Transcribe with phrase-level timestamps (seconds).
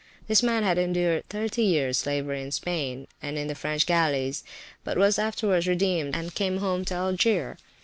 [0.25, 4.43] This man had endured thirty years slavery in Spain, and in the French gallies,
[4.83, 7.57] but was afterwards redeemed and came home to Algier.